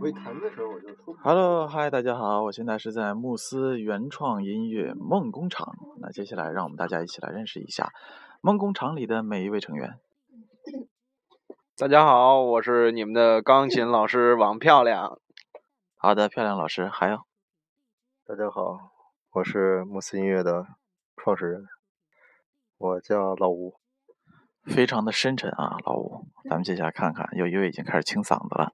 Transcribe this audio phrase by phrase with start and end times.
[0.00, 1.12] 我一弹的时候我就出。
[1.22, 5.74] Hello，嗨，大家好，我现在是在慕斯原创音乐梦工厂。
[6.00, 7.92] 那接下来让我们大家一起来认识一下
[8.40, 9.98] 梦工厂里的每一位成员。
[11.78, 15.18] 大家好，我是你们的钢琴老师王漂亮。
[15.96, 17.20] 好的，漂亮老师，还有，
[18.26, 18.90] 大家好，
[19.32, 20.66] 我是慕斯音乐的
[21.16, 21.66] 创始人，
[22.78, 23.74] 我叫老吴。
[24.64, 26.26] 非常的深沉啊，老吴。
[26.50, 28.72] 咱们接下来看看，有一位已经开始清嗓子了。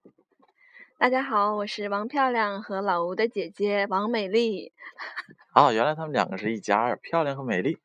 [1.02, 4.72] 大家好，我是王漂亮和老吴的姐姐王美丽。
[5.50, 7.78] 啊，原来他们两个是一家儿，漂亮和美丽。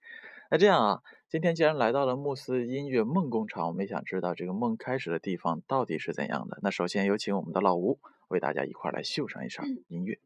[0.52, 6.59] 那这样啊，今天既然来到了慕斯音乐梦工厂，我们也想知道这个梦开始的地方到底是怎样的。
[6.61, 10.20] 那首先有请我们的老吴为大家一块儿来秀上一场音乐。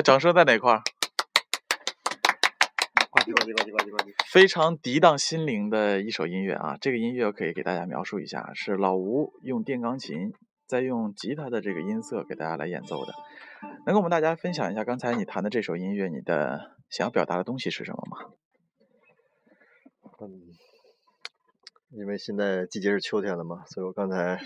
[0.00, 0.82] 哎，掌声在哪块儿？
[4.32, 6.78] 非常涤荡心灵的一首音乐啊！
[6.80, 10.32] 这个音乐我可以给大家描述一下，是老吴用电钢琴，
[10.66, 13.12] 再用吉他的这个音色给大家来演奏的。
[13.84, 18.16] 能跟我们大家分享一下刚才你弹的这首音乐，你的想要表达的东西是什么吗？
[20.22, 20.32] 嗯，
[21.90, 24.40] 因为现在季节是秋天了嘛，所以我刚才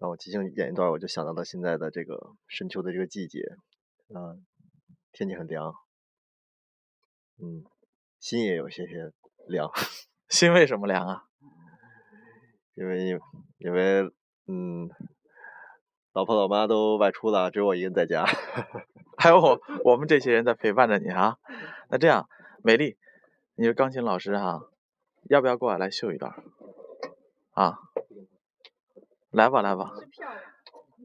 [0.00, 3.38] 让我即兴演一段，我就想到了现在的这个深秋的这个季节，
[4.14, 4.36] 啊、
[5.12, 5.74] 天气很凉，
[7.40, 7.62] 嗯，
[8.18, 9.12] 心也有些些
[9.48, 9.70] 凉，
[10.28, 11.24] 心为什么凉啊？
[12.74, 13.20] 因为
[13.58, 14.02] 因为
[14.46, 14.88] 嗯，
[16.12, 18.24] 老婆老妈都外出了，只有我一个人在家。
[19.18, 21.38] 还有我我们这些人在陪伴着你啊。
[21.90, 22.28] 那这样，
[22.62, 22.96] 美丽，
[23.56, 24.60] 你是钢琴老师哈、
[25.24, 26.32] 要不要过来来秀一段？
[27.50, 27.78] 啊，
[29.30, 29.90] 来吧来吧，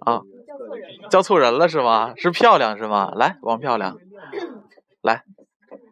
[0.06, 0.22] 啊，
[1.10, 2.14] 叫错人了是吗？
[2.16, 3.12] 是漂亮是吗？
[3.16, 3.98] 来，王漂亮，
[5.02, 5.24] 来，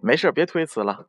[0.01, 1.07] 没事别推辞了。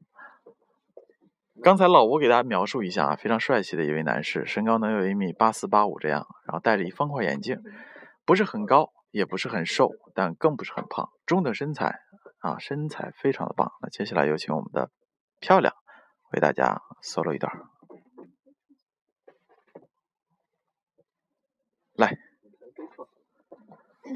[1.63, 7.61] 刚才老吴给大家描述一下啊，非常帅气的一位男士，身高能有一米八四八五这样，然后戴着一方块眼镜，
[8.25, 12.01] 不是很高，也不是很瘦，但更不是很胖，中等身材
[12.41, 13.71] 啊，身材非常的棒。
[13.81, 14.91] 那接下来有请我们的
[15.39, 15.73] 漂亮
[16.33, 17.63] 为大家 solo 一段儿，
[21.95, 22.19] 来，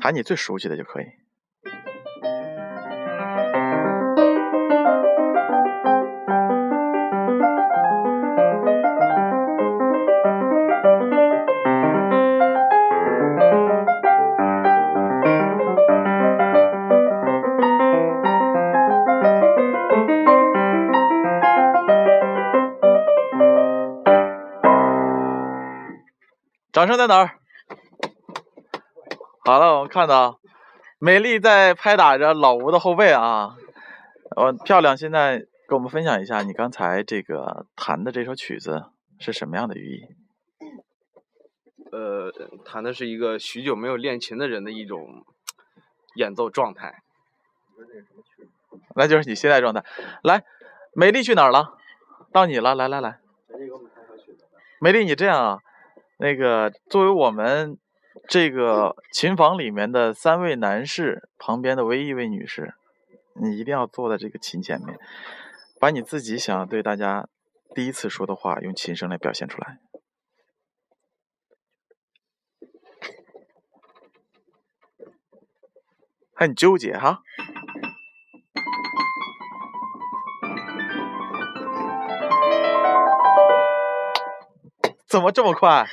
[0.00, 1.06] 弹你最熟悉的就可以。
[26.72, 27.45] 掌声在哪儿？
[29.46, 30.40] 好了，我们看到
[30.98, 33.54] 美丽在拍打着老吴的后背啊。
[34.34, 38.86] 呃，漂亮，现在跟我们分享一下你刚才这个弹的这首曲子
[39.20, 40.02] 是什么样的寓意？
[41.92, 42.32] 呃，
[42.64, 45.24] 弹的是一个许久没有练琴的人的一种
[46.16, 47.04] 演奏状态。
[48.96, 49.84] 那就是你现在状态。
[50.24, 50.42] 来，
[50.92, 51.78] 美丽去哪儿了？
[52.32, 53.20] 到你了，来来来，
[54.80, 55.58] 美丽，你这样啊，
[56.18, 57.78] 那个作为我们
[58.28, 62.74] 这个琴房里面的三位男士旁边的唯一一位女士，
[63.34, 64.98] 你一定要坐在这个琴前面，
[65.78, 67.28] 把你自己想要对大家
[67.74, 69.78] 第一次说的话用琴声来表现出来。
[76.34, 77.22] 很纠结哈。
[85.06, 85.86] 怎么这么快？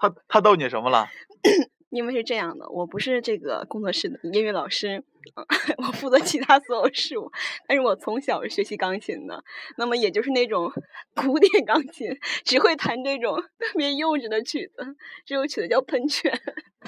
[0.00, 1.06] 他他逗你什么了？
[1.90, 5.02] 因为是这样的，我不是这个工作室的音乐老师，
[5.34, 5.44] 呃
[5.78, 7.32] 我负责其他所有事务。
[7.66, 9.42] 但是我从小是学习钢琴的，
[9.76, 10.72] 那么也就是那种
[11.16, 14.96] 古典钢琴，只会弹这种特别幼稚的曲子。
[15.26, 16.32] 这首曲子叫《喷泉》。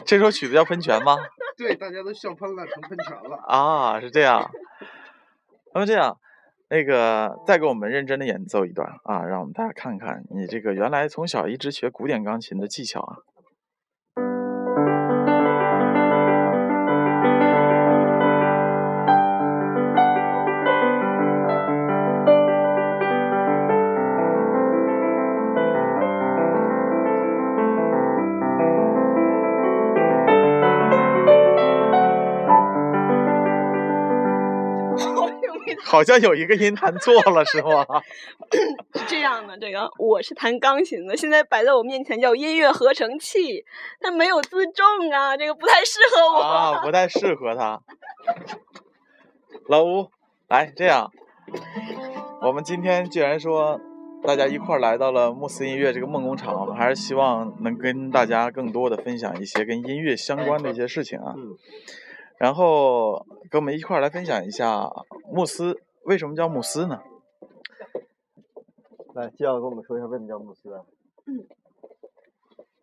[0.06, 1.16] 这首曲子叫《喷泉》吗？
[1.58, 3.36] 对，大家都笑喷了，成喷泉了。
[3.46, 4.48] 啊，是这样。
[5.74, 6.16] 那么这样，
[6.72, 13.18] 那个再给我们认真的演奏一段啊，让我们大家看看你这个原来从小一直学古典钢琴的技巧啊。
[35.84, 37.84] 好像有一个音弹错了，是吗？
[38.94, 43.64] 是这样的，这个我是弹钢琴的，现在摆在我面前叫音乐合成器，
[44.00, 46.40] 它没有自重啊，这个不太适合我。
[46.40, 47.80] 啊，不太适合他。
[49.68, 50.08] 老吴，
[50.48, 51.10] 来这样，
[52.40, 53.80] 我们今天既然说
[54.22, 61.34] 大家一块儿来到了慕斯音乐这个梦工厂，我们还是希望能跟大家更多的分享一些跟音乐相关的一些事情啊。
[61.36, 61.56] 嗯
[62.38, 64.90] 然后跟我们一块儿来分享一下
[65.32, 67.00] 慕斯为什么叫慕斯呢？
[69.14, 70.84] 来，季阳跟我们说一下为什么叫慕斯啊？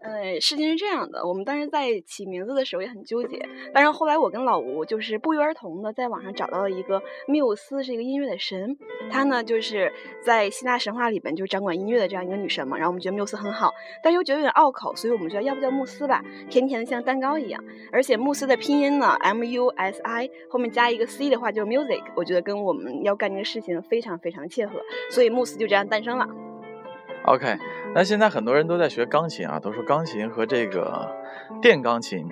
[0.02, 3.38] 呃，事情是这样的，我们当时在起名字的时候也很纠结，
[3.74, 8.78] 但是后来我跟老吴就是不约而同的在网上找到了一个缪斯，是一个音乐的神，
[9.12, 9.92] 她呢就是
[10.24, 12.78] 在希腊神话里边就是掌管音乐的这样一个女神嘛。
[12.78, 17.62] 然后我们觉得缪斯很好，但又觉得有点拗口，所以我们觉得要不叫慕斯吧，甜甜的像蛋糕一样。
[17.92, 24.80] 而且慕斯的拼音呢，M U S I 后面加一个 C 的话就是 music，我觉得跟我们要干这个事情非常非常切合，
[25.12, 26.49] 所以慕斯就这样诞生了。
[27.26, 27.58] OK，
[27.94, 31.16] 那现在很多人都在学钢琴啊，都说钢琴和这个
[31.62, 32.28] 电钢琴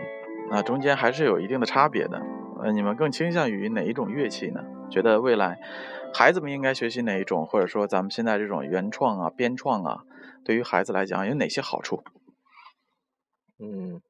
[0.49, 2.21] 啊中间还是有一定的差别的。
[2.63, 4.63] 呃，你们更倾向于哪一种乐器呢？
[4.89, 5.59] 觉得未来
[6.13, 10.03] 孩子们应该学习哪一种，或者说咱们现在这种原创啊、编创啊，
[10.43, 12.03] 对于孩子来讲有哪些好处？
[13.59, 14.01] 嗯，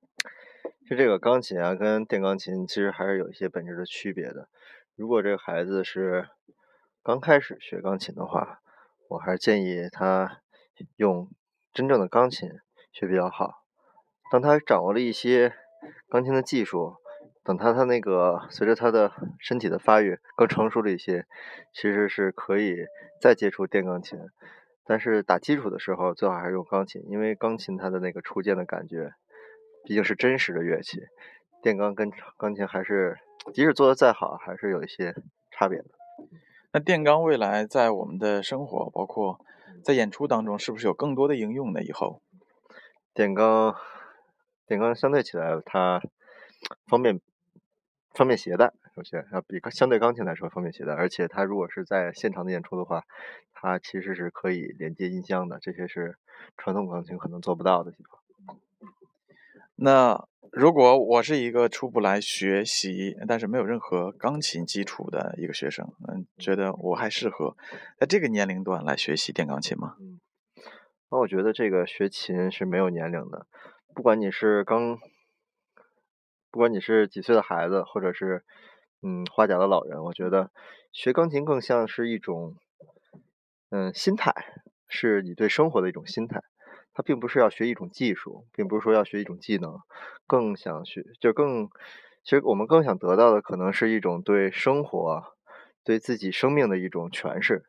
[0.90, 4.48] 就这个钢琴啊，跟电钢琴其实还是有一些本质的区别的。
[4.96, 6.30] 如果这个孩子是
[7.04, 8.62] 刚开始学钢琴的话，
[9.10, 10.40] 我还是建议他
[10.96, 11.30] 用
[11.74, 12.50] 真正的钢琴
[12.92, 13.64] 学比较好。
[14.32, 15.54] 当他掌握了一些
[16.10, 16.96] 钢琴的技术，
[17.44, 21.26] 等他他那个随着他的身体的发育更成熟了一些，
[21.74, 22.86] 其实是可以
[23.22, 24.20] 再接触电钢琴。
[24.86, 29.14] 但是打基础的时候，最好还是用钢琴，因为钢琴它的那个触键的感觉，
[29.84, 31.02] 毕竟是真实的乐器。
[31.62, 33.18] 电钢跟钢琴还是，
[33.54, 35.14] 即使做的再好，还是有一些
[35.52, 35.86] 差别的。
[36.72, 39.40] 那电钢未来在我们的生活，包括
[39.88, 41.82] 在演出当中，是不是有更多的应用呢？
[41.82, 42.22] 以后
[43.14, 43.74] 电钢，
[44.66, 46.02] 电钢相对起来它
[46.88, 47.22] 方便
[48.14, 53.06] 方便携带，首先要比相对钢琴来说方便携带，而且它如果是在现场的演出的话，
[53.54, 56.18] 它其实是可以连接音箱的，这些是
[56.58, 58.60] 传统钢琴可能做不到的地方。
[59.76, 60.28] 那
[60.60, 67.56] 如果我是一个初步来学习，但是没有任何钢琴基础的一个学生，嗯，觉得我还适合
[68.00, 69.96] 在这个年龄段来学习电钢琴吗？
[70.00, 70.20] 嗯
[71.12, 73.46] 那我觉得这个学琴是没有年龄的，
[73.94, 74.98] 不管你是刚，
[76.50, 78.44] 不管你是几岁的孩子，或者是
[79.04, 80.50] 嗯花甲的老人，我觉得
[80.92, 82.56] 学钢琴更像是一种
[83.70, 84.34] 嗯心态，
[84.90, 86.42] 是你对生活的一种心态。
[86.98, 89.78] 它并不是要学一种技术，并不是说要学一种技能，
[90.26, 91.70] 更想学就更，
[92.24, 95.24] 其实我们更想得到的可能是一种对生活、
[95.84, 97.64] 对自己生命的一种诠释，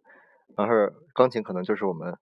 [0.57, 2.17] 而钢琴可能就是我们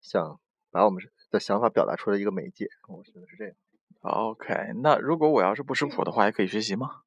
[0.00, 0.38] 想
[0.70, 3.54] 把我们的想法表达出来的一个媒介，我觉得是这样。
[4.02, 7.00] OK，那如果我要是不识谱的话，也可以学习吗？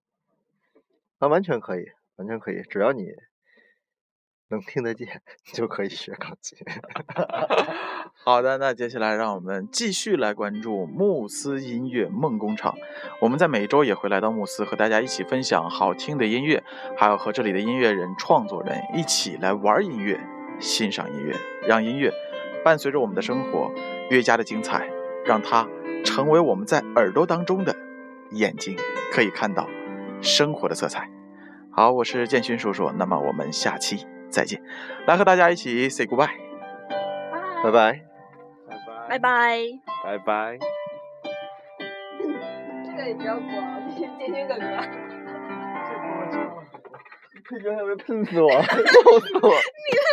[1.20, 1.86] 那完全可以，
[2.18, 3.06] 完全可以，只要你
[4.50, 5.22] 能听得见，
[5.54, 6.58] 就可以学钢琴。
[8.24, 12.76] 好的，那接下来让我们继续来关注慕斯音乐梦工厂。
[13.22, 16.64] 我们在每周也会来到慕斯，和大家一起分享好听的音乐，
[16.98, 20.20] 还有和这里的音乐人、创作人一起来玩音乐、
[20.60, 21.36] 欣赏音乐，
[21.68, 22.12] 让音乐
[22.64, 23.72] 伴随着我们的生活
[24.10, 24.90] 越加的精彩，
[25.26, 25.68] 让它
[26.06, 27.76] 成为我们在耳朵当中的
[28.32, 28.78] 眼睛，
[29.12, 29.68] 可以看到
[30.22, 31.10] 生活的色彩。
[31.72, 34.62] 好，我是建勋叔叔，那么我们下期再见，
[35.06, 36.30] 来和大家一起 say goodbye。
[37.64, 38.02] 拜拜。
[39.10, 39.60] 拜拜。
[40.04, 40.60] 拜拜拜。
[42.86, 43.50] 这个也不要播，
[43.86, 44.64] 这是建勋哥哥。
[47.50, 48.60] 配角还没喷死我， 笑
[49.22, 49.50] 死我！